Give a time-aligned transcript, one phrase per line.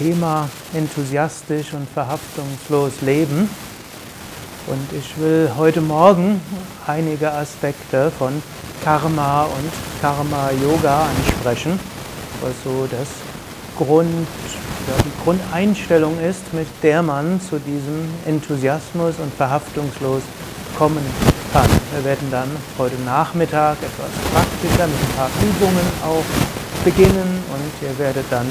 [0.00, 3.50] Thema enthusiastisch und verhaftungslos leben.
[4.66, 6.40] Und ich will heute Morgen
[6.86, 8.42] einige Aspekte von
[8.82, 11.78] Karma und Karma Yoga ansprechen,
[12.40, 13.08] was so das
[13.76, 14.26] Grund,
[15.04, 20.22] die Grundeinstellung ist, mit der man zu diesem Enthusiasmus und verhaftungslos
[20.78, 21.04] kommen
[21.52, 21.68] kann.
[21.92, 27.98] Wir werden dann heute Nachmittag etwas praktischer mit ein paar Übungen auch beginnen und ihr
[27.98, 28.46] werdet dann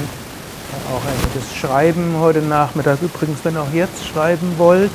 [0.88, 3.02] auch einiges schreiben heute Nachmittag.
[3.02, 4.90] Übrigens, wenn auch jetzt schreiben wollt,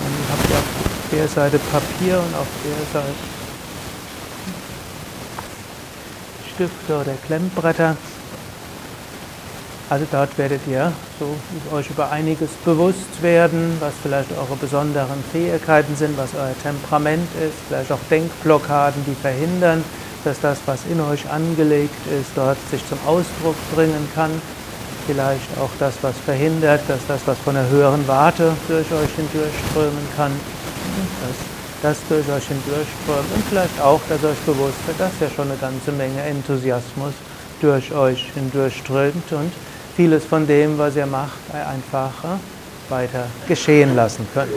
[0.00, 3.14] dann habt ihr auf der Seite Papier und auf der Seite
[6.54, 7.96] Stifte oder Klemmbretter.
[9.88, 11.36] Also dort werdet ihr so
[11.76, 17.54] euch über einiges bewusst werden, was vielleicht eure besonderen Fähigkeiten sind, was euer Temperament ist,
[17.68, 19.84] vielleicht auch Denkblockaden, die verhindern,
[20.26, 24.30] dass das, was in euch angelegt ist, dort sich zum Ausdruck bringen kann.
[25.06, 30.08] Vielleicht auch das, was verhindert, dass das, was von der höheren Warte durch euch hindurchströmen
[30.16, 30.32] kann,
[31.22, 31.36] dass
[31.80, 35.58] das durch euch hindurchströmt und vielleicht auch, dass euch bewusst wird, dass ja schon eine
[35.58, 37.12] ganze Menge Enthusiasmus
[37.60, 39.52] durch euch hindurchströmt und
[39.96, 42.10] vieles von dem, was ihr macht, einfach
[42.88, 44.50] weiter geschehen lassen könnt.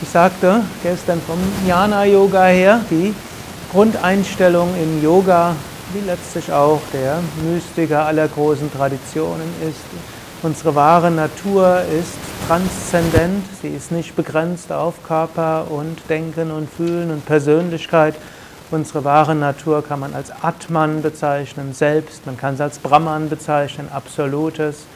[0.00, 3.14] Ich sagte gestern vom Jnana Yoga her, die
[3.70, 5.54] Grundeinstellung im Yoga,
[5.92, 9.84] wie letztlich auch der Mystiker aller großen Traditionen ist.
[10.42, 17.10] Unsere wahre Natur ist transzendent, sie ist nicht begrenzt auf Körper und Denken und Fühlen
[17.10, 18.14] und Persönlichkeit.
[18.70, 23.90] Unsere wahre Natur kann man als Atman bezeichnen, selbst, man kann es als Brahman bezeichnen,
[23.92, 24.86] Absolutes,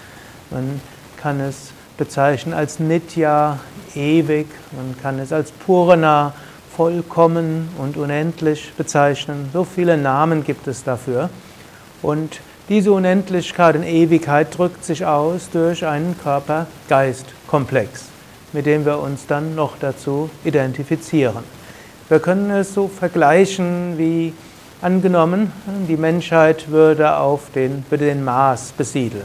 [0.51, 0.81] man
[1.19, 3.59] kann es bezeichnen als Nitya,
[3.95, 6.33] ewig, man kann es als Purana,
[6.77, 9.51] vollkommen und unendlich bezeichnen.
[9.53, 11.31] So viele Namen gibt es dafür.
[12.01, 18.05] Und diese Unendlichkeit und Ewigkeit drückt sich aus durch einen Körper-Geist-Komplex,
[18.53, 21.45] mit dem wir uns dann noch dazu identifizieren.
[22.09, 24.33] Wir können es so vergleichen wie
[24.81, 25.53] angenommen,
[25.89, 29.25] die Menschheit würde auf den, würde den Mars besiedeln.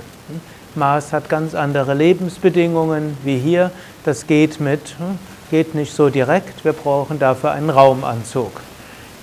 [0.75, 3.71] Mars hat ganz andere Lebensbedingungen wie hier.
[4.05, 4.95] Das geht mit
[5.49, 8.51] geht nicht so direkt, wir brauchen dafür einen Raumanzug.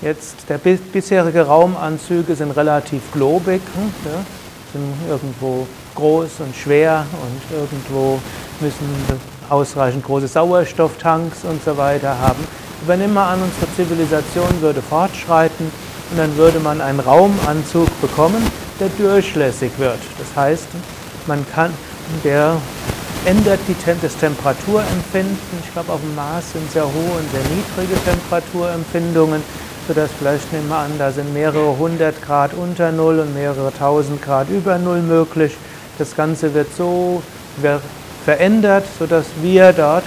[0.02, 4.20] Jetzt, der bisherige Raumanzüge sind relativ globig, hm, ja,
[4.72, 8.18] sind irgendwo groß und schwer und irgendwo
[8.60, 8.86] müssen
[9.48, 12.44] ausreichend große Sauerstofftanks und so weiter haben.
[12.86, 15.70] Nehmen wir an, unsere Zivilisation würde fortschreiten
[16.10, 18.44] und dann würde man einen Raumanzug bekommen,
[18.78, 19.98] der durchlässig wird.
[20.18, 20.66] Das heißt,
[21.26, 21.72] man kann,
[22.22, 22.56] der
[23.24, 25.38] ändert die, das Temperaturempfinden.
[25.64, 29.42] Ich glaube, auf dem Mars sind sehr hohe und sehr niedrige Temperaturempfindungen,
[29.88, 34.20] sodass vielleicht nehmen wir an, da sind mehrere hundert Grad unter Null und mehrere tausend
[34.22, 35.56] Grad über Null möglich.
[35.98, 37.22] Das Ganze wird so
[38.24, 40.04] verändert, sodass wir dort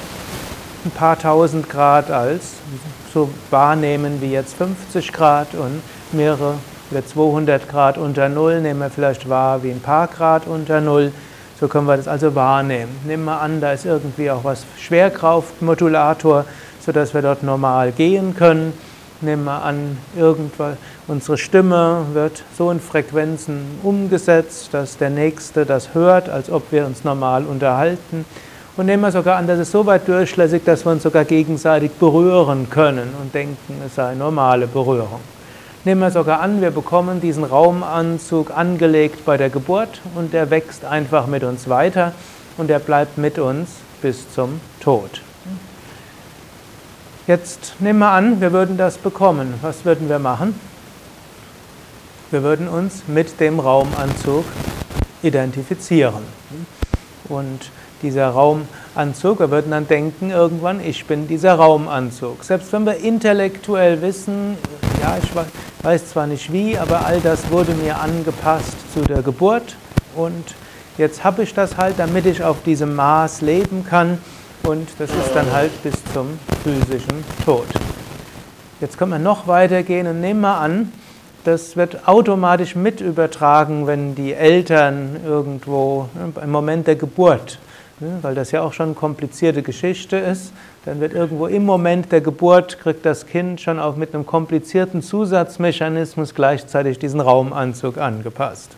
[0.86, 2.54] ein paar tausend Grad als
[3.14, 6.56] so wahrnehmen wie jetzt 50 Grad und mehrere
[6.92, 11.12] oder 200 Grad unter Null nehmen wir vielleicht wahr wie ein paar Grad unter Null.
[11.60, 12.96] So können wir das also wahrnehmen.
[13.06, 16.46] Nehmen wir an, da ist irgendwie auch was Schwerkraftmodulator,
[16.86, 18.74] sodass wir dort normal gehen können.
[19.22, 25.96] Nehmen wir an, irgendwas, unsere Stimme wird so in Frequenzen umgesetzt, dass der Nächste das
[25.96, 28.26] hört, als ob wir uns normal unterhalten.
[28.76, 31.92] Und nehmen wir sogar an, dass es so weit durchlässig, dass wir uns sogar gegenseitig
[31.94, 35.22] berühren können und denken, es sei normale Berührung.
[35.88, 40.84] Nehmen wir sogar an, wir bekommen diesen Raumanzug angelegt bei der Geburt und der wächst
[40.84, 42.12] einfach mit uns weiter
[42.58, 43.70] und der bleibt mit uns
[44.02, 45.22] bis zum Tod.
[47.26, 49.54] Jetzt nehmen wir an, wir würden das bekommen.
[49.62, 50.60] Was würden wir machen?
[52.32, 54.44] Wir würden uns mit dem Raumanzug
[55.24, 56.24] identifizieren.
[57.30, 62.44] Und dieser Raumanzug, wir würden dann denken irgendwann, ich bin dieser Raumanzug.
[62.44, 64.58] Selbst wenn wir intellektuell wissen,
[65.02, 65.30] ja, ich
[65.84, 69.76] weiß zwar nicht wie, aber all das wurde mir angepasst zu der Geburt
[70.16, 70.56] und
[70.98, 74.18] jetzt habe ich das halt, damit ich auf diesem Maß leben kann
[74.64, 77.68] und das ist dann halt bis zum physischen Tod.
[78.82, 80.92] Jetzt können wir noch weitergehen und nehmen wir an,
[81.44, 87.60] das wird automatisch mit übertragen, wenn die Eltern irgendwo ne, im Moment der Geburt
[88.00, 90.54] Ne, weil das ja auch schon eine komplizierte Geschichte ist.
[90.88, 95.02] Dann wird irgendwo im Moment der Geburt, kriegt das Kind schon auch mit einem komplizierten
[95.02, 98.72] Zusatzmechanismus gleichzeitig diesen Raumanzug angepasst.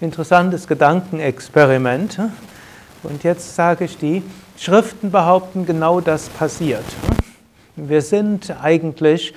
[0.00, 2.18] Interessantes Gedankenexperiment.
[3.04, 4.24] Und jetzt sage ich die,
[4.58, 6.82] Schriften behaupten, genau das passiert.
[7.76, 9.34] Wir sind eigentlich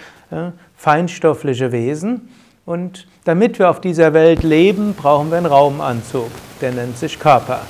[0.75, 2.27] feinstoffliche Wesen
[2.65, 6.31] Und damit wir auf dieser Welt leben, brauchen wir einen Raumanzug.
[6.59, 7.61] Der nennt sich Körper.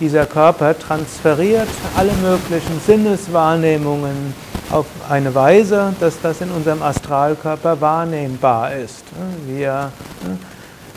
[0.00, 4.34] Dieser Körper transferiert alle möglichen Sinneswahrnehmungen
[4.70, 9.04] auf eine Weise, dass das in unserem Astralkörper wahrnehmbar ist.
[9.46, 9.92] Wir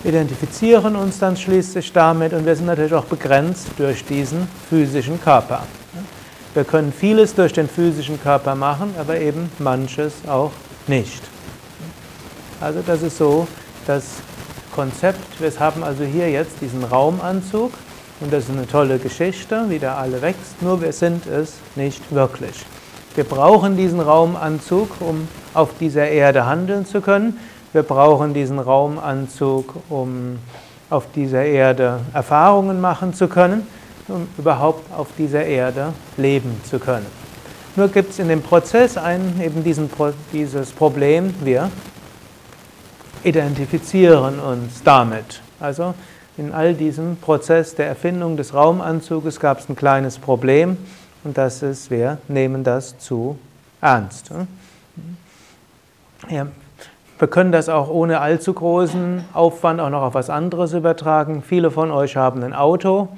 [0.04, 5.62] identifizieren uns dann schließlich damit und wir sind natürlich auch begrenzt durch diesen physischen Körper.
[6.56, 10.52] Wir können vieles durch den physischen Körper machen, aber eben manches auch
[10.88, 11.22] nicht.
[12.60, 13.48] Also das ist so
[13.86, 14.06] das
[14.74, 15.40] Konzept.
[15.40, 17.74] Wir haben also hier jetzt diesen Raumanzug
[18.20, 22.12] und das ist eine tolle Geschichte, wie der alle wächst, nur wir sind es nicht
[22.12, 22.66] wirklich.
[23.16, 27.40] Wir brauchen diesen Raumanzug, um auf dieser Erde handeln zu können.
[27.74, 30.40] Wir brauchen diesen Raumanzug, um
[30.90, 33.68] auf dieser Erde Erfahrungen machen zu können,
[34.08, 37.06] um überhaupt auf dieser Erde leben zu können.
[37.76, 39.90] Nur gibt es in dem Prozess ein, eben diesen,
[40.34, 41.70] dieses Problem, wir
[43.24, 45.42] identifizieren uns damit.
[45.60, 45.94] Also
[46.38, 50.78] in all diesem Prozess der Erfindung des Raumanzuges gab es ein kleines Problem
[51.24, 53.40] und das ist, wir nehmen das zu
[53.82, 54.30] ernst.
[56.30, 56.48] Ja,
[57.20, 61.42] wir können das auch ohne allzu großen Aufwand auch noch auf was anderes übertragen.
[61.42, 63.10] Viele von euch haben ein Auto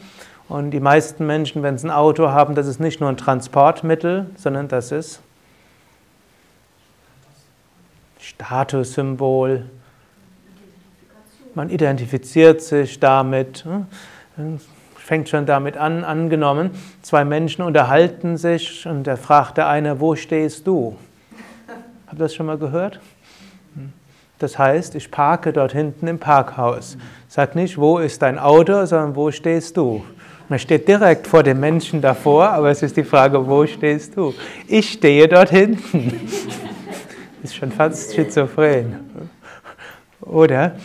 [0.48, 4.28] und die meisten Menschen, wenn sie ein Auto haben, das ist nicht nur ein Transportmittel,
[4.38, 5.20] sondern das ist
[8.20, 9.66] Statussymbol,
[11.56, 13.66] man identifiziert sich damit,
[14.36, 14.60] hm?
[14.96, 20.16] fängt schon damit an, angenommen, zwei Menschen unterhalten sich und da fragt der eine, wo
[20.16, 20.96] stehst du?
[22.06, 23.00] Habt ihr das schon mal gehört?
[23.76, 23.92] Hm.
[24.38, 26.98] Das heißt, ich parke dort hinten im Parkhaus.
[27.28, 30.04] Sag nicht, wo ist dein Auto, sondern wo stehst du?
[30.50, 34.34] Man steht direkt vor dem Menschen davor, aber es ist die Frage, wo stehst du?
[34.68, 36.28] Ich stehe dort hinten.
[37.44, 38.98] Ist schon fast schizophren.
[40.22, 40.76] Oder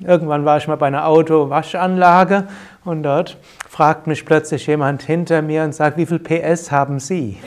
[0.00, 2.48] Irgendwann war ich mal bei einer Autowaschanlage
[2.84, 3.38] und dort
[3.68, 7.38] fragt mich plötzlich jemand hinter mir und sagt, wie viel PS haben Sie?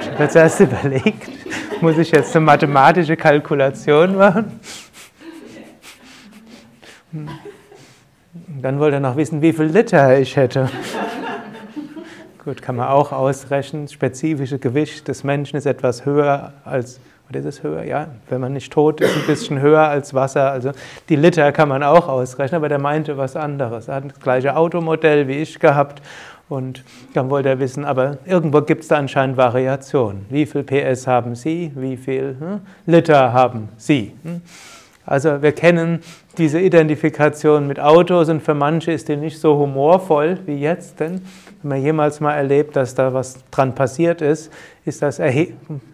[0.00, 1.28] Ich habe jetzt erst überlegt,
[1.80, 4.60] muss ich jetzt eine mathematische Kalkulation machen?
[8.60, 10.68] Dann wollte er noch wissen, wie viel Liter ich hätte.
[12.44, 13.86] Gut, kann man auch ausrechnen.
[13.86, 17.84] Das spezifische Gewicht des Menschen ist etwas höher als oder ist es höher?
[17.84, 20.50] Ja, wenn man nicht tot ist, ein bisschen höher als Wasser.
[20.50, 20.72] Also
[21.08, 23.88] die Liter kann man auch ausrechnen, aber der meinte was anderes.
[23.88, 26.02] Er hat das gleiche Automodell wie ich gehabt
[26.48, 26.84] und
[27.14, 30.26] dann wollte er wissen, aber irgendwo gibt es da anscheinend Variationen.
[30.28, 31.72] Wie viel PS haben Sie?
[31.74, 34.12] Wie viel hm, Liter haben Sie?
[34.22, 34.42] Hm?
[35.06, 36.00] Also wir kennen
[36.36, 41.22] diese Identifikation mit Autos und für manche ist die nicht so humorvoll wie jetzt, denn
[41.62, 44.52] wenn man jemals mal erlebt, dass da was dran passiert ist,
[44.84, 45.20] ist das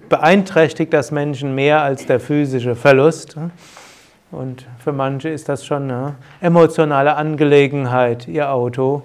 [0.09, 3.37] beeinträchtigt das Menschen mehr als der physische Verlust.
[4.31, 9.03] Und für manche ist das schon eine emotionale Angelegenheit, ihr Auto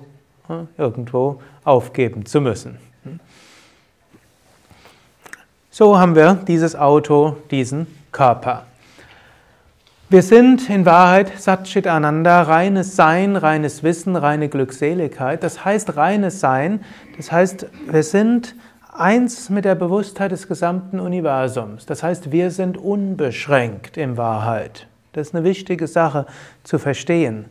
[0.78, 2.78] irgendwo aufgeben zu müssen.
[5.70, 8.67] So haben wir dieses Auto, diesen Körper.
[10.10, 15.44] Wir sind in Wahrheit Satchit Ananda, reines Sein, reines Wissen, reine Glückseligkeit.
[15.44, 16.80] Das heißt reines Sein,
[17.18, 18.56] das heißt, wir sind
[18.94, 21.86] eins mit der Bewusstheit des gesamten Universums.
[21.86, 24.88] Das heißt, wir sind unbeschränkt in Wahrheit.
[25.12, 26.26] Das ist eine wichtige Sache
[26.64, 27.44] zu verstehen.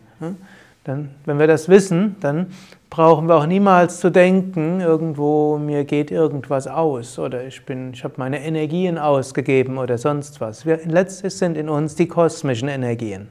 [0.87, 2.47] Denn wenn wir das wissen, dann
[2.91, 8.15] brauchen wir auch niemals zu denken, irgendwo mir geht irgendwas aus oder ich ich habe
[8.19, 10.65] meine Energien ausgegeben oder sonst was.
[10.65, 13.31] Wir, letztlich sind in uns die kosmischen Energien.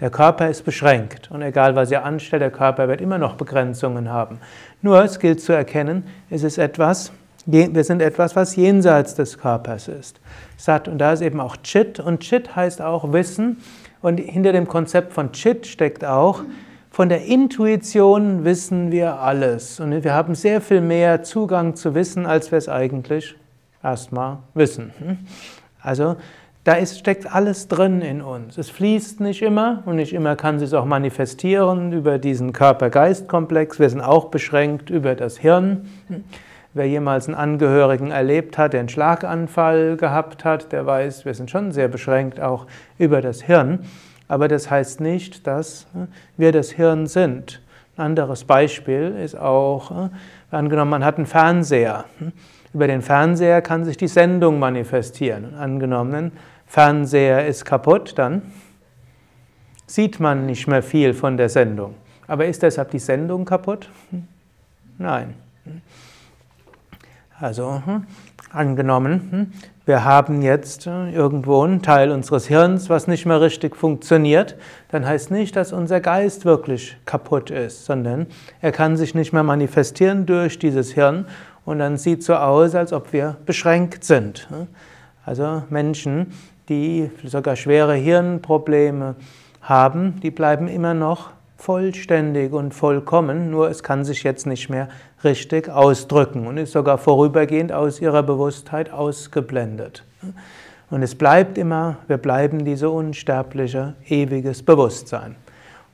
[0.00, 4.10] Der Körper ist beschränkt und egal was ihr anstellt, der Körper wird immer noch Begrenzungen
[4.10, 4.38] haben.
[4.82, 7.12] Nur es gilt zu erkennen, es ist etwas,
[7.46, 10.20] wir sind etwas, was jenseits des Körpers ist.
[10.56, 13.58] Sat und da ist eben auch Chit und Chit heißt auch Wissen
[14.00, 16.42] und hinter dem Konzept von Chit steckt auch
[16.94, 22.24] von der Intuition wissen wir alles und wir haben sehr viel mehr Zugang zu Wissen,
[22.24, 23.34] als wir es eigentlich
[23.82, 24.92] erstmal wissen.
[25.82, 26.14] Also
[26.62, 28.58] da ist, steckt alles drin in uns.
[28.58, 33.80] Es fließt nicht immer und nicht immer kann es auch manifestieren über diesen Körper-Geist-Komplex.
[33.80, 35.88] Wir sind auch beschränkt über das Hirn.
[36.74, 41.50] Wer jemals einen Angehörigen erlebt hat, der einen Schlaganfall gehabt hat, der weiß, wir sind
[41.50, 43.80] schon sehr beschränkt auch über das Hirn.
[44.28, 47.60] Aber das heißt nicht, dass äh, wir das Hirn sind.
[47.96, 50.08] Ein anderes Beispiel ist auch, äh,
[50.50, 52.06] angenommen, man hat einen Fernseher.
[52.18, 52.32] Hm?
[52.72, 55.54] Über den Fernseher kann sich die Sendung manifestieren.
[55.54, 56.32] Angenommen, ein
[56.66, 58.42] Fernseher ist kaputt, dann
[59.86, 61.94] sieht man nicht mehr viel von der Sendung.
[62.26, 63.90] Aber ist deshalb die Sendung kaputt?
[64.10, 64.26] Hm?
[64.98, 65.34] Nein.
[67.38, 68.06] Also hm,
[68.54, 69.52] angenommen, hm,
[69.86, 74.56] wir haben jetzt äh, irgendwo einen Teil unseres Hirns, was nicht mehr richtig funktioniert,
[74.90, 78.26] dann heißt nicht, dass unser Geist wirklich kaputt ist, sondern
[78.62, 81.26] er kann sich nicht mehr manifestieren durch dieses Hirn.
[81.66, 84.48] Und dann sieht so aus, als ob wir beschränkt sind.
[85.24, 86.32] Also Menschen,
[86.68, 89.16] die sogar schwere Hirnprobleme
[89.60, 94.88] haben, die bleiben immer noch vollständig und vollkommen, nur es kann sich jetzt nicht mehr
[95.22, 100.04] richtig ausdrücken und ist sogar vorübergehend aus ihrer Bewusstheit ausgeblendet.
[100.90, 105.36] Und es bleibt immer, wir bleiben diese unsterbliche, ewiges Bewusstsein.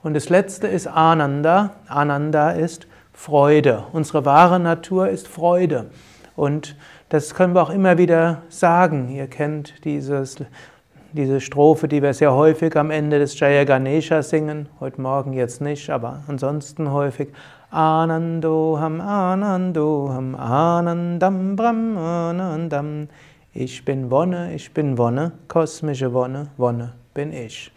[0.03, 1.75] Und das letzte ist Ananda.
[1.87, 3.85] Ananda ist Freude.
[3.93, 5.91] Unsere wahre Natur ist Freude.
[6.37, 6.75] Und
[7.11, 9.11] das können wir auch immer wieder sagen.
[9.11, 10.37] Ihr kennt dieses
[11.13, 15.61] diese Strophe, die wir sehr häufig am Ende des Jaya Ganesha singen, heute Morgen jetzt
[15.61, 17.29] nicht, aber ansonsten häufig.
[17.71, 23.09] Anandoham, Anandoham, Anandam, Brahmanandam.
[23.53, 27.71] Ich bin Wonne, ich bin Wonne, kosmische Wonne, Wonne bin ich.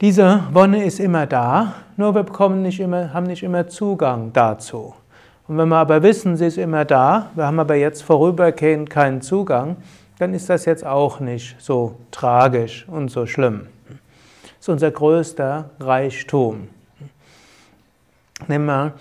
[0.00, 4.94] Diese Wonne ist immer da, nur wir bekommen nicht immer, haben nicht immer Zugang dazu.
[5.46, 9.20] Und wenn wir aber wissen, sie ist immer da, wir haben aber jetzt vorübergehend keinen
[9.20, 9.76] Zugang,
[10.18, 13.66] dann ist das jetzt auch nicht so tragisch und so schlimm.
[14.42, 16.68] Das ist unser größter Reichtum.
[18.48, 18.92] Nehmen wir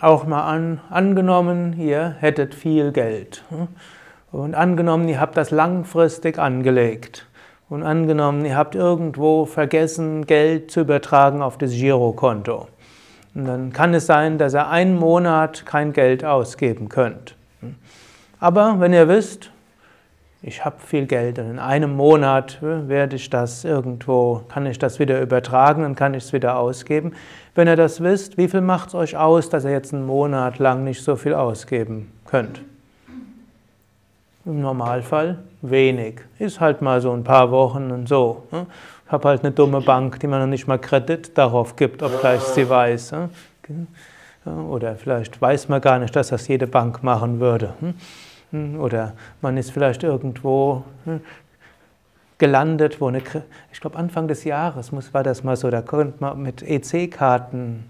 [0.00, 3.44] auch mal an, angenommen, ihr hättet viel Geld.
[4.30, 7.26] Und angenommen, ihr habt das langfristig angelegt.
[7.68, 12.68] Und angenommen, ihr habt irgendwo vergessen, Geld zu übertragen auf das Girokonto.
[13.34, 17.36] Und dann kann es sein, dass ihr einen Monat kein Geld ausgeben könnt.
[18.40, 19.50] Aber wenn ihr wisst,
[20.40, 24.78] ich habe viel Geld und in einem Monat äh, werde ich das irgendwo, kann ich
[24.78, 27.12] das wieder übertragen und kann ich es wieder ausgeben.
[27.54, 30.58] Wenn ihr das wisst, wie viel macht es euch aus, dass ihr jetzt einen Monat
[30.58, 32.62] lang nicht so viel ausgeben könnt?
[34.44, 36.20] Im Normalfall wenig.
[36.38, 38.44] Ist halt mal so ein paar Wochen und so.
[38.52, 38.66] Ne?
[39.06, 42.40] Ich habe halt eine dumme Bank, die man noch nicht mal Kredit darauf gibt, obgleich
[42.40, 43.12] sie weiß.
[43.12, 43.28] Ne?
[44.70, 47.74] Oder vielleicht weiß man gar nicht, dass das jede Bank machen würde.
[48.50, 48.80] Hm?
[48.80, 51.20] Oder man ist vielleicht irgendwo hm,
[52.38, 53.22] gelandet, wo eine,
[53.72, 57.84] ich glaube Anfang des Jahres muss, war das mal so, da konnte man mit EC-Karten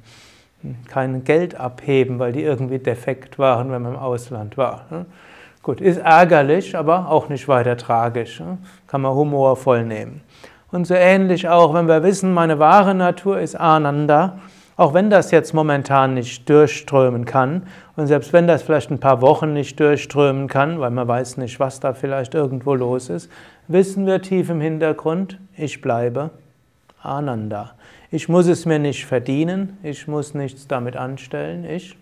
[0.62, 5.07] hm, kein Geld abheben, weil die irgendwie defekt waren, wenn man im Ausland war.
[5.62, 8.43] Gut, ist ärgerlich, aber auch nicht weiter tragisch.
[8.87, 10.23] Kann man humorvoll nehmen.
[10.71, 14.38] Und so ähnlich auch, wenn wir wissen, meine wahre Natur ist Ananda,
[14.79, 17.67] auch wenn das jetzt momentan nicht durchströmen kann
[17.97, 21.59] und selbst wenn das vielleicht ein paar Wochen nicht durchströmen kann, weil man weiß nicht,
[21.59, 23.29] was da vielleicht irgendwo los ist,
[23.67, 26.31] wissen wir tief im Hintergrund, ich bleibe
[27.03, 27.73] Ananda.
[28.13, 31.97] Ich muss es mir nicht verdienen, ich muss nichts damit anstellen, ich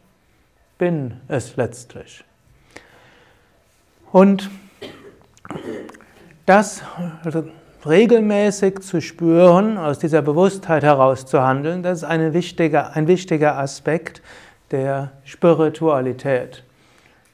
[0.76, 2.24] bin es letztlich.
[4.12, 4.50] Und
[6.44, 6.82] das
[7.86, 14.22] regelmäßig zu spüren, aus dieser Bewusstheit heraus zu handeln, das ist wichtige, ein wichtiger Aspekt
[14.70, 16.64] der Spiritualität.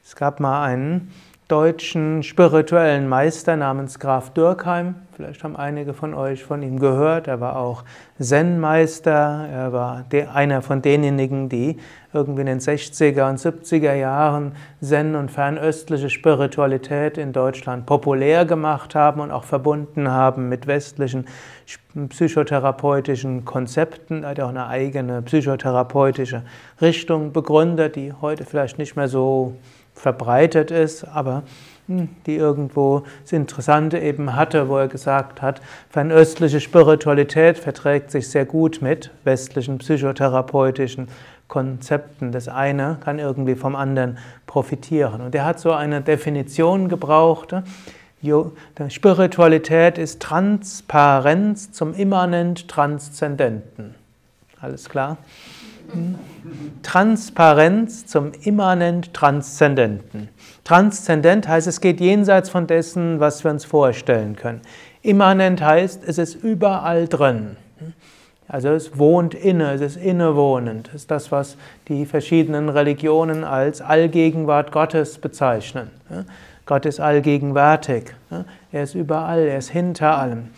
[0.03, 1.11] Es gab mal einen
[1.47, 4.95] deutschen spirituellen Meister namens Graf Dürkheim.
[5.15, 7.27] Vielleicht haben einige von euch von ihm gehört.
[7.27, 7.83] Er war auch
[8.19, 9.47] Zen-Meister.
[9.51, 11.77] Er war einer von denjenigen, die
[12.13, 18.95] irgendwie in den 60er und 70er Jahren Zen und fernöstliche Spiritualität in Deutschland populär gemacht
[18.95, 21.27] haben und auch verbunden haben mit westlichen
[22.09, 24.23] psychotherapeutischen Konzepten.
[24.23, 26.41] Er hat auch eine eigene psychotherapeutische
[26.81, 29.53] Richtung begründet, die heute vielleicht nicht mehr so
[29.93, 31.43] verbreitet ist, aber
[31.87, 38.45] die irgendwo das Interessante eben hatte, wo er gesagt hat, fernöstliche Spiritualität verträgt sich sehr
[38.45, 41.07] gut mit westlichen psychotherapeutischen
[41.47, 42.31] Konzepten.
[42.31, 45.21] Das eine kann irgendwie vom anderen profitieren.
[45.21, 47.53] Und er hat so eine Definition gebraucht.
[48.87, 53.95] Spiritualität ist Transparenz zum immanent Transzendenten.
[54.61, 55.17] Alles klar?
[56.81, 60.29] Transparenz zum immanent Transzendenten.
[60.63, 64.61] Transzendent heißt, es geht jenseits von dessen, was wir uns vorstellen können.
[65.01, 67.57] Immanent heißt, es ist überall drin.
[68.47, 70.87] Also es wohnt inne, es ist innewohnend.
[70.87, 71.57] Das ist das, was
[71.87, 75.89] die verschiedenen Religionen als Allgegenwart Gottes bezeichnen.
[76.65, 78.13] Gott ist allgegenwärtig.
[78.71, 80.49] Er ist überall, er ist hinter allem.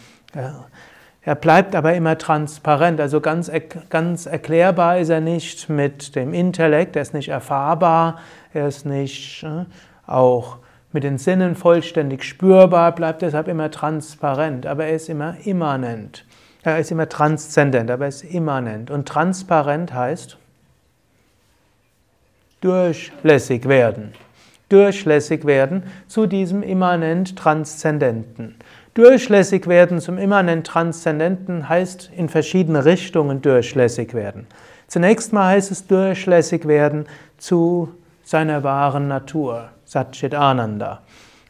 [1.26, 3.52] Er bleibt aber immer transparent, also ganz,
[3.90, 8.20] ganz erklärbar ist er nicht mit dem Intellekt, er ist nicht erfahrbar,
[8.54, 9.66] er ist nicht äh,
[10.06, 10.60] auch
[10.92, 16.26] mit den Sinnen vollständig spürbar, bleibt deshalb immer transparent, aber er ist immer immanent.
[16.62, 18.92] Er ist immer transzendent, aber er ist immanent.
[18.92, 20.38] Und transparent heißt
[22.62, 24.14] durchlässig werden.
[24.70, 28.56] durchlässig werden zu diesem immanent Transzendenten.
[28.96, 34.48] Durchlässig werden zum immanent Transzendenten heißt in verschiedene Richtungen durchlässig werden.
[34.88, 37.06] Zunächst mal heißt es durchlässig werden
[37.38, 37.90] zu
[38.24, 41.02] seiner wahren Natur, Satchit Ananda.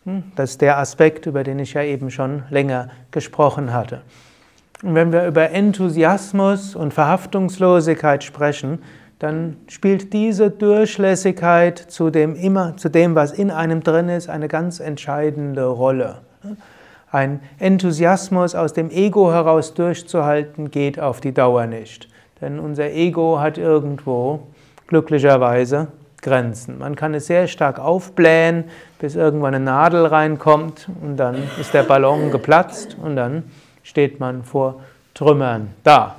[0.05, 4.01] Hm, das ist der Aspekt, über den ich ja eben schon länger gesprochen hatte.
[4.81, 8.79] Und wenn wir über Enthusiasmus und Verhaftungslosigkeit sprechen,
[9.19, 14.47] dann spielt diese Durchlässigkeit zu dem, immer, zu dem, was in einem drin ist, eine
[14.47, 16.23] ganz entscheidende Rolle.
[17.15, 22.09] Ein Enthusiasmus aus dem Ego heraus durchzuhalten, geht auf die Dauer nicht.
[22.41, 24.41] Denn unser Ego hat irgendwo
[24.87, 25.87] glücklicherweise
[26.21, 26.77] Grenzen.
[26.77, 28.65] Man kann es sehr stark aufblähen,
[28.99, 33.43] bis irgendwann eine Nadel reinkommt und dann ist der Ballon geplatzt und dann
[33.81, 34.81] steht man vor
[35.13, 36.17] Trümmern da.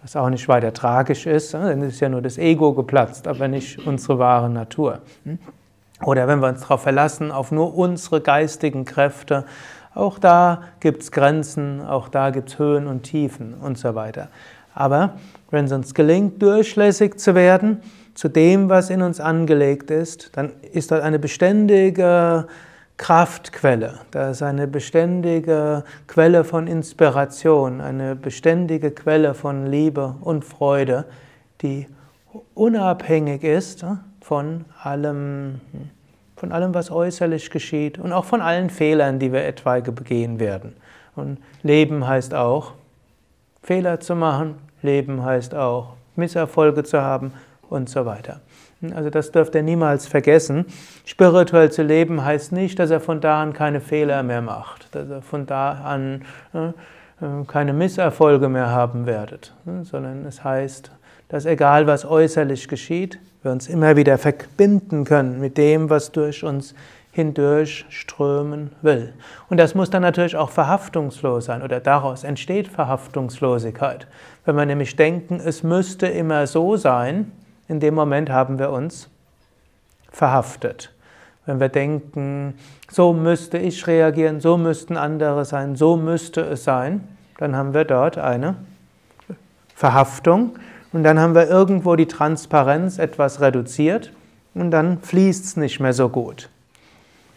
[0.00, 1.68] Was auch nicht weiter tragisch ist, ne?
[1.68, 5.00] denn es ist ja nur das Ego geplatzt, aber nicht unsere wahre Natur.
[5.24, 5.38] Hm?
[6.04, 9.44] Oder wenn wir uns darauf verlassen, auf nur unsere geistigen Kräfte,
[9.98, 14.28] auch da gibt es Grenzen, auch da gibt es Höhen und Tiefen und so weiter.
[14.74, 15.14] Aber
[15.50, 17.82] wenn es uns gelingt, durchlässig zu werden
[18.14, 22.46] zu dem, was in uns angelegt ist, dann ist dort eine beständige
[22.96, 31.04] Kraftquelle, da ist eine beständige Quelle von Inspiration, eine beständige Quelle von Liebe und Freude,
[31.62, 31.86] die
[32.54, 33.84] unabhängig ist
[34.20, 35.60] von allem,
[36.38, 40.76] von allem, was äußerlich geschieht und auch von allen Fehlern, die wir etwaige begehen werden.
[41.16, 42.72] Und Leben heißt auch,
[43.62, 47.32] Fehler zu machen, Leben heißt auch, Misserfolge zu haben
[47.68, 48.40] und so weiter.
[48.94, 50.66] Also das dürft ihr niemals vergessen.
[51.04, 55.10] Spirituell zu leben heißt nicht, dass er von da an keine Fehler mehr macht, dass
[55.10, 56.22] er von da an
[56.54, 56.72] äh,
[57.48, 59.52] keine Misserfolge mehr haben werdet,
[59.82, 60.92] sondern es heißt,
[61.28, 66.44] dass egal was äußerlich geschieht, wir uns immer wieder verbinden können mit dem, was durch
[66.44, 66.74] uns
[67.12, 69.12] hindurch strömen will.
[69.48, 74.06] Und das muss dann natürlich auch verhaftungslos sein oder daraus entsteht Verhaftungslosigkeit.
[74.44, 77.32] Wenn wir nämlich denken, es müsste immer so sein,
[77.66, 79.10] in dem Moment haben wir uns
[80.10, 80.92] verhaftet.
[81.44, 82.54] Wenn wir denken,
[82.90, 87.06] so müsste ich reagieren, so müssten andere sein, so müsste es sein,
[87.38, 88.56] dann haben wir dort eine
[89.74, 90.58] Verhaftung
[90.92, 94.12] und dann haben wir irgendwo die Transparenz etwas reduziert
[94.54, 96.48] und dann fließt es nicht mehr so gut.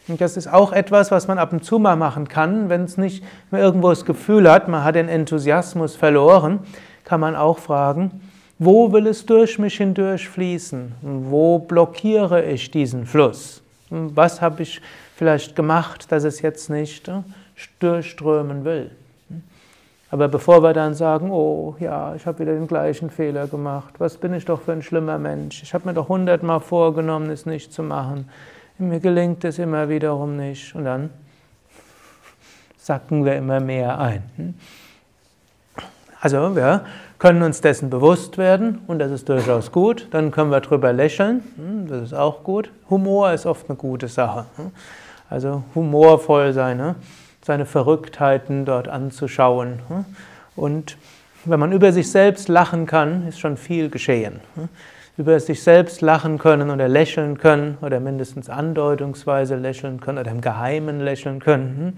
[0.08, 2.98] Und das ist auch etwas, was man ab und zu mal machen kann, wenn es
[2.98, 6.60] nicht mehr irgendwo das Gefühl hat, man hat den Enthusiasmus verloren,
[7.04, 8.22] kann man auch fragen,
[8.58, 10.94] wo will es durch mich hindurch fließen?
[11.02, 13.62] Wo blockiere ich diesen Fluss?
[13.90, 14.82] Was habe ich
[15.16, 17.22] vielleicht gemacht, dass es jetzt nicht äh,
[17.80, 18.92] durchströmen will?
[20.12, 24.18] Aber bevor wir dann sagen, oh ja, ich habe wieder den gleichen Fehler gemacht, was
[24.18, 27.72] bin ich doch für ein schlimmer Mensch, ich habe mir doch hundertmal vorgenommen, es nicht
[27.72, 28.30] zu machen,
[28.78, 31.12] mir gelingt es immer wiederum nicht und dann
[32.78, 34.56] sacken wir immer mehr ein.
[36.20, 36.86] Also wir
[37.18, 40.08] können uns dessen bewusst werden und das ist durchaus gut.
[40.12, 42.72] Dann können wir drüber lächeln, hm, das ist auch gut.
[42.90, 44.46] Humor ist oft eine gute Sache.
[44.58, 44.72] Hm.
[45.30, 46.96] Also humorvoll seine,
[47.44, 49.80] seine Verrücktheiten dort anzuschauen.
[49.88, 50.06] Hm.
[50.56, 50.98] Und
[51.46, 54.42] wenn man über sich selbst lachen kann, ist schon viel geschehen.
[55.18, 60.42] Über sich selbst lachen können oder lächeln können oder mindestens andeutungsweise lächeln können oder im
[60.42, 61.98] Geheimen lächeln können.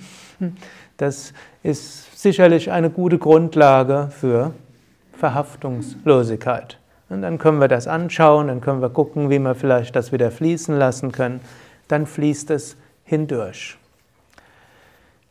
[0.98, 4.54] Das ist sicherlich eine gute Grundlage für
[5.18, 6.78] Verhaftungslosigkeit.
[7.10, 10.32] Und dann können wir das anschauen, dann können wir gucken, wie wir vielleicht das wieder
[10.32, 11.42] fließen lassen können.
[11.88, 13.78] Dann fließt es hindurch.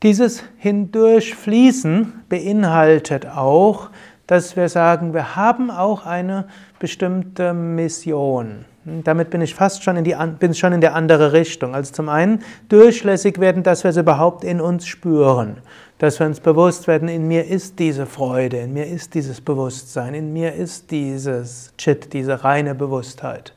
[0.02, 3.90] Dieses Hindurchfließen beinhaltet auch,
[4.26, 6.48] dass wir sagen, wir haben auch eine
[6.80, 8.64] bestimmte Mission.
[8.84, 11.72] Damit bin ich fast schon in, die, bin schon in der andere Richtung.
[11.76, 15.58] Also zum einen durchlässig werden, dass wir es überhaupt in uns spüren.
[15.98, 20.14] Dass wir uns bewusst werden, in mir ist diese Freude, in mir ist dieses Bewusstsein,
[20.14, 23.54] in mir ist dieses Chit, diese reine Bewusstheit.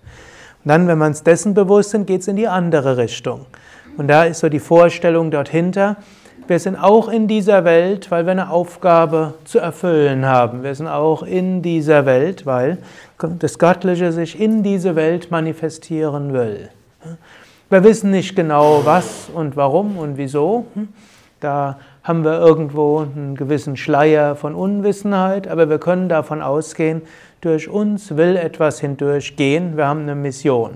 [0.63, 3.47] Und dann, wenn wir uns dessen bewusst sind, geht es in die andere Richtung.
[3.97, 5.97] Und da ist so die Vorstellung dort hinter,
[6.47, 10.63] wir sind auch in dieser Welt, weil wir eine Aufgabe zu erfüllen haben.
[10.63, 12.77] Wir sind auch in dieser Welt, weil
[13.17, 16.69] das Göttliche sich in diese Welt manifestieren will.
[17.69, 20.65] Wir wissen nicht genau, was und warum und wieso.
[21.39, 27.01] Da haben wir irgendwo einen gewissen Schleier von Unwissenheit, aber wir können davon ausgehen,
[27.41, 29.77] durch uns will etwas hindurchgehen.
[29.77, 30.75] Wir haben eine Mission,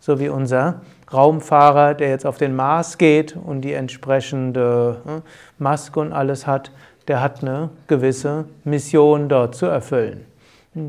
[0.00, 0.80] so wie unser
[1.12, 5.22] Raumfahrer, der jetzt auf den Mars geht und die entsprechende hm,
[5.58, 6.70] Maske und alles hat,
[7.08, 10.24] der hat eine gewisse Mission dort zu erfüllen.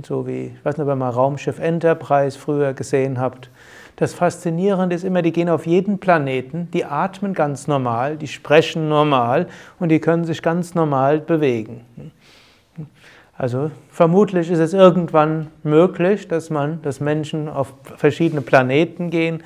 [0.03, 3.49] So wie, ich weiß nicht, ob ihr mal Raumschiff Enterprise früher gesehen habt.
[3.95, 8.89] Das Faszinierende ist immer, die gehen auf jeden Planeten, die atmen ganz normal, die sprechen
[8.89, 9.47] normal
[9.79, 11.85] und die können sich ganz normal bewegen.
[13.37, 19.41] Also vermutlich ist es irgendwann möglich, dass man, dass Menschen auf verschiedene Planeten gehen.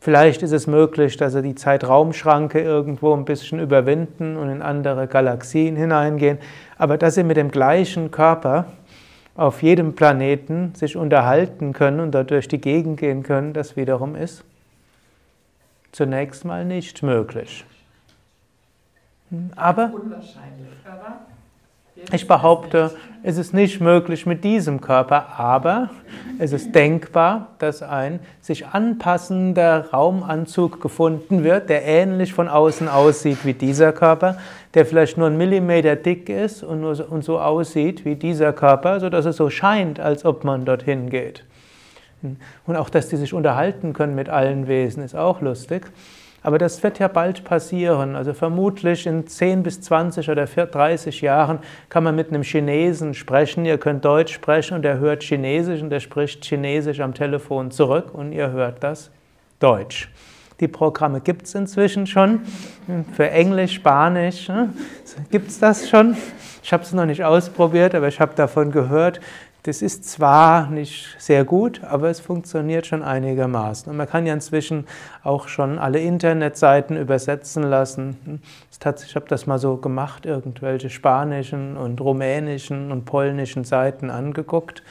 [0.00, 5.06] Vielleicht ist es möglich, dass sie die Zeitraumschranke irgendwo ein bisschen überwinden und in andere
[5.06, 6.38] Galaxien hineingehen.
[6.78, 8.66] Aber dass sie mit dem gleichen Körper
[9.34, 14.42] auf jedem Planeten sich unterhalten können und dadurch die Gegend gehen können, das wiederum ist
[15.92, 17.64] zunächst mal nicht möglich.
[19.56, 19.92] Aber
[22.12, 25.90] ich behaupte, es ist nicht möglich mit diesem Körper, aber
[26.38, 33.44] es ist denkbar, dass ein sich anpassender Raumanzug gefunden wird, der ähnlich von außen aussieht
[33.44, 34.38] wie dieser Körper,
[34.74, 38.52] der vielleicht nur einen Millimeter dick ist und, nur so, und so aussieht wie dieser
[38.52, 41.44] Körper, sodass es so scheint, als ob man dorthin geht.
[42.66, 45.90] Und auch, dass die sich unterhalten können mit allen Wesen, ist auch lustig.
[46.42, 48.16] Aber das wird ja bald passieren.
[48.16, 53.66] Also vermutlich in 10 bis 20 oder 30 Jahren kann man mit einem Chinesen sprechen.
[53.66, 58.14] Ihr könnt Deutsch sprechen und er hört Chinesisch und er spricht Chinesisch am Telefon zurück
[58.14, 59.10] und ihr hört das
[59.58, 60.08] Deutsch.
[60.60, 62.42] Die Programme gibt es inzwischen schon.
[63.14, 64.70] Für Englisch, Spanisch ne?
[65.30, 66.16] gibt es das schon.
[66.62, 69.20] Ich habe es noch nicht ausprobiert, aber ich habe davon gehört.
[69.64, 73.90] Das ist zwar nicht sehr gut, aber es funktioniert schon einigermaßen.
[73.90, 74.86] Und man kann ja inzwischen
[75.22, 78.40] auch schon alle Internetseiten übersetzen lassen.
[78.70, 84.82] Ich habe das mal so gemacht, irgendwelche spanischen und rumänischen und polnischen Seiten angeguckt.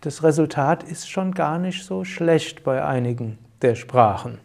[0.00, 4.38] Das Resultat ist schon gar nicht so schlecht bei einigen der Sprachen.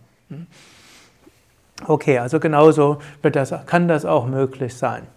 [1.87, 5.07] Okay, also genauso das, kann das auch möglich sein.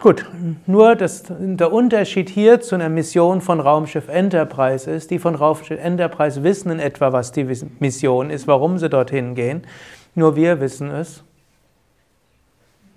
[0.00, 0.24] Gut,
[0.66, 5.80] nur das, der Unterschied hier zu einer Mission von Raumschiff Enterprise ist, die von Raumschiff
[5.82, 7.44] Enterprise wissen in etwa, was die
[7.80, 9.62] Mission ist, warum sie dorthin gehen.
[10.14, 11.24] Nur wir wissen es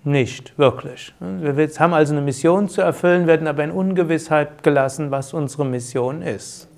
[0.04, 1.12] nicht wirklich.
[1.18, 6.22] Wir haben also eine Mission zu erfüllen, werden aber in Ungewissheit gelassen, was unsere Mission
[6.22, 6.68] ist.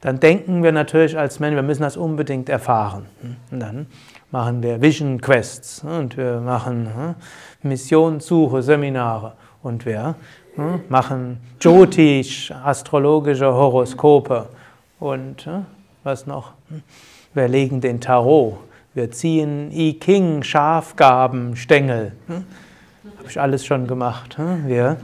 [0.00, 3.06] Dann denken wir natürlich als Menschen, wir müssen das unbedingt erfahren.
[3.50, 3.86] Und dann
[4.30, 7.14] machen wir Vision Quests und wir machen hm,
[7.62, 10.14] Missionssuche, Seminare und wir
[10.54, 14.48] hm, machen Jyotish, astrologische Horoskope
[15.00, 15.66] und hm,
[16.04, 16.52] was noch?
[17.34, 18.58] Wir legen den Tarot,
[18.94, 22.12] wir ziehen I King, Schafgaben, Stängel.
[22.28, 24.36] Habe ich alles schon gemacht.
[24.66, 24.96] Wir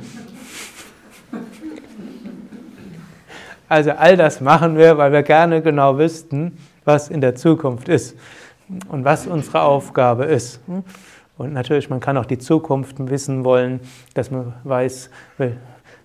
[3.68, 8.16] also all das machen wir, weil wir gerne genau wüssten, was in der Zukunft ist
[8.88, 10.60] und was unsere Aufgabe ist.
[11.36, 13.80] Und natürlich, man kann auch die Zukunft wissen wollen,
[14.14, 15.10] dass man weiß,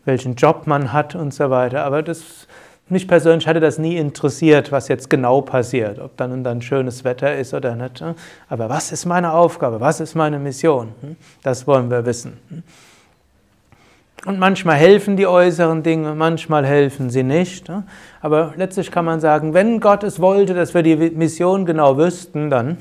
[0.06, 1.86] welchen Job man hat und so weiter.
[1.86, 2.48] Aber das,
[2.88, 7.04] mich persönlich hatte das nie interessiert, was jetzt genau passiert, ob dann und dann schönes
[7.04, 8.04] Wetter ist oder nicht.
[8.50, 9.80] Aber was ist meine Aufgabe?
[9.80, 10.94] Was ist meine Mission?
[11.44, 12.40] Das wollen wir wissen.
[14.26, 17.72] Und manchmal helfen die äußeren Dinge, manchmal helfen sie nicht.
[18.22, 22.50] Aber letztlich kann man sagen, wenn Gott es wollte, dass wir die Mission genau wüssten,
[22.50, 22.78] dann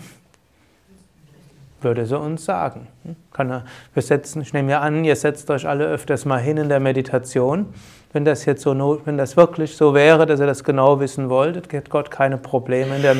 [1.81, 2.88] würde sie uns sagen.
[3.33, 3.64] Kann er,
[3.95, 6.81] wir setzen, ich nehme ja an, ihr setzt euch alle öfters mal hin in der
[6.81, 7.67] Meditation.
[8.12, 11.73] Wenn das jetzt so, wenn das wirklich so wäre, dass ihr das genau wissen wolltet,
[11.73, 13.14] hätte Gott keine Probleme in der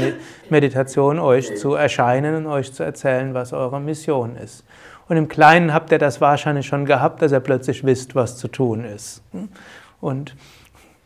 [0.49, 4.65] Meditation euch zu erscheinen und euch zu erzählen, was eure Mission ist.
[5.09, 8.49] Und im Kleinen habt ihr das wahrscheinlich schon gehabt, dass ihr plötzlich wisst, was zu
[8.49, 9.23] tun ist.
[10.01, 10.35] Und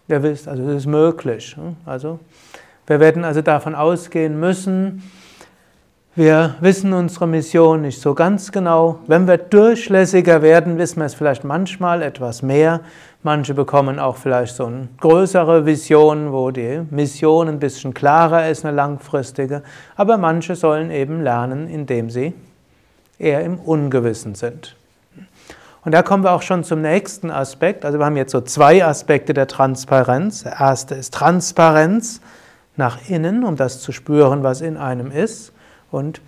[0.08, 1.56] ihr wisst, also es ist möglich.
[1.86, 2.18] Also
[2.86, 5.02] wir werden also davon ausgehen müssen,
[6.14, 8.98] wir wissen unsere Mission nicht so ganz genau.
[9.06, 12.80] Wenn wir durchlässiger werden, wissen wir es vielleicht manchmal etwas mehr.
[13.22, 18.66] Manche bekommen auch vielleicht so eine größere Vision, wo die Mission ein bisschen klarer ist,
[18.66, 19.62] eine langfristige.
[19.96, 22.34] Aber manche sollen eben lernen, indem sie
[23.18, 24.76] eher im Ungewissen sind.
[25.82, 27.86] Und da kommen wir auch schon zum nächsten Aspekt.
[27.86, 30.42] Also wir haben jetzt so zwei Aspekte der Transparenz.
[30.42, 32.20] Der erste ist Transparenz
[32.76, 35.54] nach innen, um das zu spüren, was in einem ist.
[35.92, 36.20] Und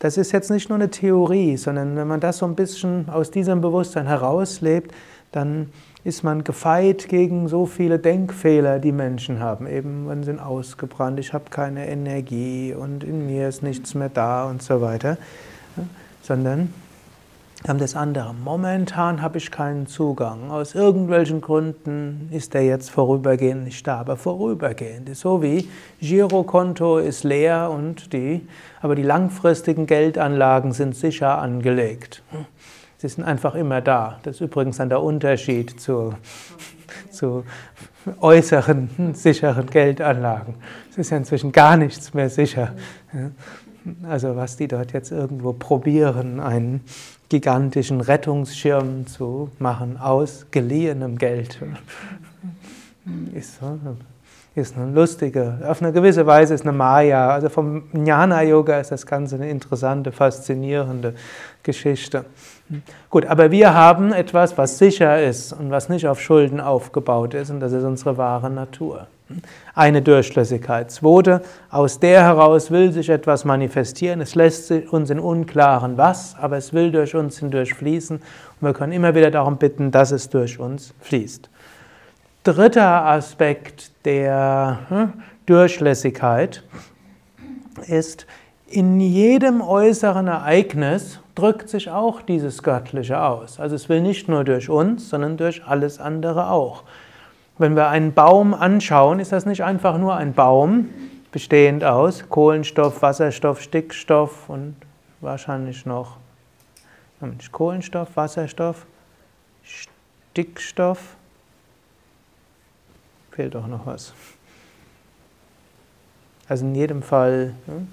[0.00, 3.30] das ist jetzt nicht nur eine Theorie, sondern wenn man das so ein bisschen aus
[3.30, 4.92] diesem Bewusstsein herauslebt,
[5.30, 5.70] dann
[6.02, 9.68] ist man gefeit gegen so viele Denkfehler, die Menschen haben.
[9.68, 14.48] Eben, man sind ausgebrannt, ich habe keine Energie und in mir ist nichts mehr da
[14.48, 15.16] und so weiter
[16.22, 16.72] sondern
[17.68, 18.34] haben das andere.
[18.34, 20.50] Momentan habe ich keinen Zugang.
[20.50, 25.14] Aus irgendwelchen Gründen ist der jetzt vorübergehend nicht da, aber vorübergehend.
[25.16, 25.68] So wie
[26.00, 28.46] Girokonto ist leer und die,
[28.80, 32.22] aber die langfristigen Geldanlagen sind sicher angelegt.
[32.98, 34.18] Sie sind einfach immer da.
[34.22, 36.14] Das ist übrigens dann der Unterschied zu
[37.10, 37.44] zu
[38.20, 40.54] äußeren, sicheren Geldanlagen.
[40.90, 42.74] Es ist ja inzwischen gar nichts mehr sicher.
[44.08, 46.82] Also was die dort jetzt irgendwo probieren, einen
[47.30, 51.60] gigantischen Rettungsschirm zu machen aus geliehenem Geld,
[53.32, 53.60] ist,
[54.56, 57.30] ist eine lustige, auf eine gewisse Weise ist eine Maya.
[57.30, 61.14] Also vom Jnana-Yoga ist das Ganze eine interessante, faszinierende
[61.62, 62.24] Geschichte.
[63.08, 67.50] Gut, aber wir haben etwas, was sicher ist und was nicht auf Schulden aufgebaut ist,
[67.50, 69.06] und das ist unsere wahre Natur.
[69.74, 70.90] Eine Durchlässigkeit.
[70.90, 74.20] Zweite, aus der heraus will sich etwas manifestieren.
[74.20, 78.16] Es lässt uns in Unklaren was, aber es will durch uns hindurch fließen.
[78.16, 81.48] Und wir können immer wieder darum bitten, dass es durch uns fließt.
[82.42, 85.12] Dritter Aspekt der hm,
[85.46, 86.62] Durchlässigkeit
[87.86, 88.26] ist,
[88.66, 93.58] in jedem äußeren Ereignis drückt sich auch dieses Göttliche aus.
[93.58, 96.84] Also es will nicht nur durch uns, sondern durch alles andere auch.
[97.60, 100.88] Wenn wir einen Baum anschauen, ist das nicht einfach nur ein Baum,
[101.30, 104.74] bestehend aus Kohlenstoff, Wasserstoff, Stickstoff und
[105.20, 106.16] wahrscheinlich noch
[107.52, 108.86] Kohlenstoff, Wasserstoff,
[109.62, 111.16] Stickstoff.
[113.30, 114.14] Fehlt doch noch was.
[116.48, 117.54] Also in jedem Fall.
[117.66, 117.86] Hm?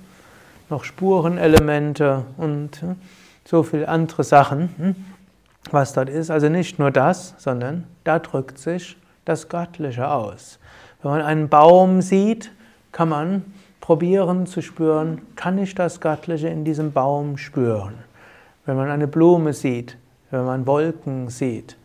[0.70, 2.96] noch Spurenelemente und hm,
[3.46, 4.96] so viele andere Sachen, hm,
[5.72, 6.30] was dort ist.
[6.30, 10.60] Also nicht nur das, sondern da drückt sich das Göttliche aus.
[11.02, 12.52] Wenn man einen Baum sieht,
[12.92, 13.46] kann man
[13.82, 17.96] probieren zu spüren, kann ich das Göttliche in diesem Baum spüren.
[18.66, 19.98] Wenn man eine Blume sieht,
[20.32, 21.78] wenn man Wolken sieht,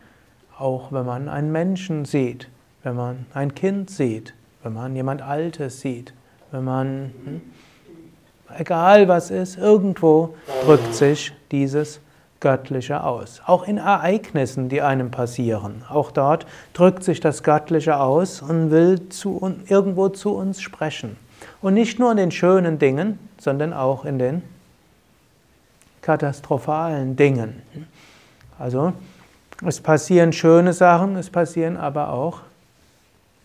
[0.57, 2.49] auch wenn man einen Menschen sieht,
[2.83, 6.13] wenn man ein Kind sieht, wenn man jemand Altes sieht,
[6.51, 7.41] wenn man hm,
[8.57, 11.99] egal was ist, irgendwo drückt sich dieses
[12.43, 13.41] Göttliche aus.
[13.45, 15.83] Auch in Ereignissen, die einem passieren.
[15.89, 21.15] Auch dort drückt sich das Göttliche aus und will zu, irgendwo zu uns sprechen.
[21.61, 24.43] Und nicht nur in den schönen Dingen, sondern auch in den
[26.01, 27.61] katastrophalen Dingen.
[28.59, 28.91] Also
[29.65, 32.41] es passieren schöne Sachen, es passieren aber auch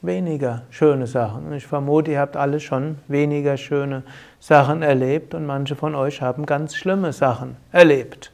[0.03, 1.47] weniger schöne Sachen.
[1.47, 4.03] Und ich vermute, ihr habt alle schon weniger schöne
[4.41, 8.33] Sachen erlebt und manche von euch haben ganz schlimme Sachen erlebt.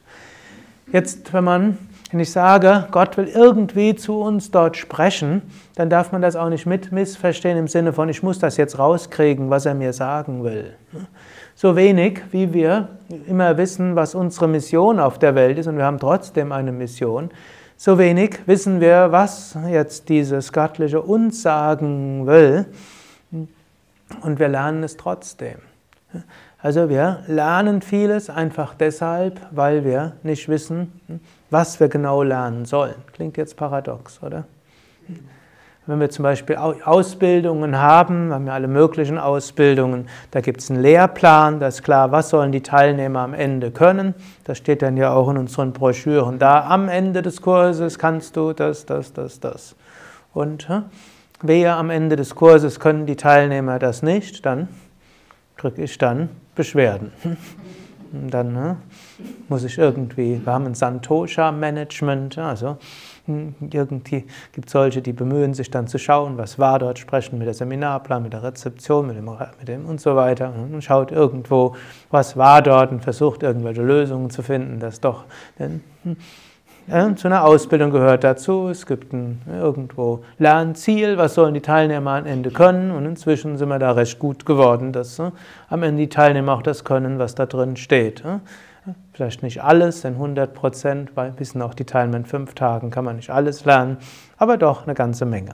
[0.91, 1.77] Jetzt, wenn man,
[2.11, 5.41] wenn ich sage, Gott will irgendwie zu uns dort sprechen,
[5.75, 8.77] dann darf man das auch nicht mit missverstehen im Sinne von, ich muss das jetzt
[8.77, 10.75] rauskriegen, was er mir sagen will.
[11.55, 12.89] So wenig, wie wir
[13.27, 17.31] immer wissen, was unsere Mission auf der Welt ist, und wir haben trotzdem eine Mission,
[17.77, 22.65] so wenig wissen wir, was jetzt dieses Göttliche uns sagen will,
[24.21, 25.57] und wir lernen es trotzdem.
[26.65, 30.99] Also wir lernen vieles einfach deshalb, weil wir nicht wissen,
[31.51, 32.95] was wir genau lernen sollen.
[33.13, 34.45] Klingt jetzt paradox, oder?
[35.85, 40.71] Wenn wir zum Beispiel Ausbildungen haben, wir haben ja alle möglichen Ausbildungen, da gibt es
[40.71, 44.15] einen Lehrplan, da ist klar, was sollen die Teilnehmer am Ende können.
[44.45, 46.67] Das steht dann ja auch in unseren Broschüren da.
[46.67, 49.75] Am Ende des Kurses kannst du das, das, das, das.
[50.33, 50.67] Und
[51.43, 54.67] wehe, am Ende des Kurses können die Teilnehmer das nicht, dann
[55.57, 57.11] kriege ich dann Beschwerden.
[58.11, 58.77] Dann ne,
[59.49, 62.77] muss ich irgendwie, wir haben ein Santosha-Management, also
[63.25, 67.39] hm, irgendwie gibt es solche, die bemühen sich dann zu schauen, was war dort, sprechen
[67.39, 71.11] mit der Seminarplan, mit der Rezeption, mit dem, mit dem und so weiter und schaut
[71.11, 71.75] irgendwo,
[72.11, 75.25] was war dort und versucht irgendwelche Lösungen zu finden, dass doch
[75.57, 76.15] denn, hm,
[76.87, 78.67] ja, zu einer Ausbildung gehört dazu.
[78.67, 82.91] Es gibt ein irgendwo Lernziel, was sollen die Teilnehmer am Ende können.
[82.91, 85.31] Und inzwischen sind wir da recht gut geworden, dass äh,
[85.69, 88.23] am Ende die Teilnehmer auch das können, was da drin steht.
[88.23, 88.39] Äh.
[89.13, 93.03] Vielleicht nicht alles, denn 100 Prozent, weil wissen auch die Teilnehmer in fünf Tagen kann
[93.03, 93.97] man nicht alles lernen,
[94.37, 95.53] aber doch eine ganze Menge.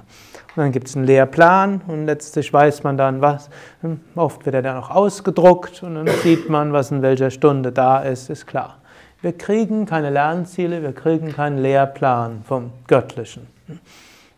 [0.55, 3.49] Und dann gibt es einen Lehrplan und letztlich weiß man dann, was.
[3.81, 7.71] Hm, oft wird er dann auch ausgedruckt und dann sieht man, was in welcher Stunde
[7.71, 8.80] da ist, ist klar.
[9.21, 13.47] Wir kriegen keine Lernziele, wir kriegen keinen Lehrplan vom Göttlichen.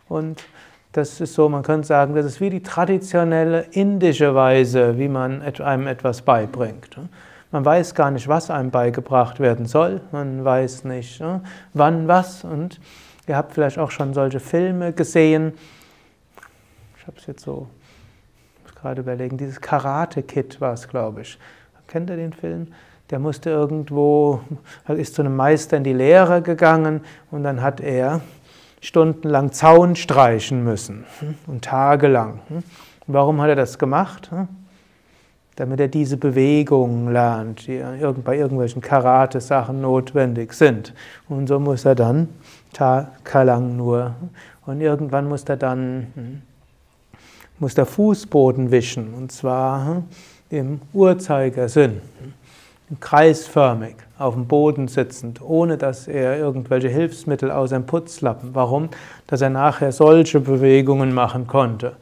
[0.10, 0.44] Und
[0.92, 5.42] das ist so, man könnte sagen, das ist wie die traditionelle indische Weise, wie man
[5.42, 6.98] einem etwas beibringt.
[7.52, 11.24] Man weiß gar nicht, was einem beigebracht werden soll, man weiß nicht,
[11.74, 12.44] wann was.
[12.44, 12.80] Und
[13.28, 15.54] ihr habt vielleicht auch schon solche Filme gesehen.
[17.00, 17.68] Ich habe es jetzt so
[18.82, 21.40] gerade überlegen, dieses Karate-Kit war es, glaube ich.
[21.88, 22.74] Kennt ihr den Film?
[23.10, 24.42] Der musste irgendwo,
[24.88, 28.22] ist zu einem Meister in die Lehre gegangen und dann hat er
[28.82, 31.06] stundenlang Zaun streichen müssen
[31.48, 32.40] und tagelang.
[32.50, 32.64] Und
[33.08, 34.30] warum hat er das gemacht?
[35.56, 37.84] Damit er diese Bewegungen lernt, die
[38.24, 40.94] bei irgendwelchen Karate-Sachen notwendig sind.
[41.30, 42.30] Und so muss er dann
[42.74, 44.16] tagelang nur.
[44.66, 46.42] Und irgendwann muss er dann hm,
[47.60, 50.04] muss der Fußboden wischen, und zwar hm,
[50.50, 52.02] im Uhrzeigersinn,
[53.00, 58.54] kreisförmig, auf dem Boden sitzend, ohne dass er irgendwelche Hilfsmittel aus einem Putzlappen.
[58.54, 58.90] Warum?
[59.28, 61.94] Dass er nachher solche Bewegungen machen konnte.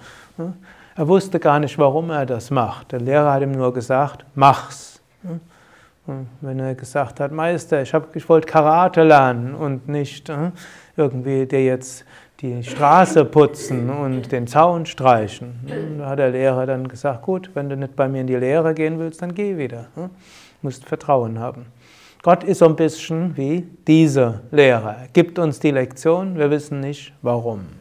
[0.95, 2.91] Er wusste gar nicht, warum er das macht.
[2.91, 5.01] Der Lehrer hat ihm nur gesagt, mach's.
[6.08, 10.32] Und wenn er gesagt hat, Meister, ich, ich wollte Karate lernen und nicht
[10.97, 12.06] irgendwie dir jetzt
[12.41, 15.97] die Straße putzen und den Zaun streichen.
[15.99, 18.73] Da hat der Lehrer dann gesagt, gut, wenn du nicht bei mir in die Lehre
[18.73, 19.86] gehen willst, dann geh wieder.
[20.62, 21.65] Musst Vertrauen haben.
[22.24, 24.95] Gott ist so ein bisschen wie diese Lehrer.
[25.02, 27.81] Er gibt uns die Lektion, wir wissen nicht warum.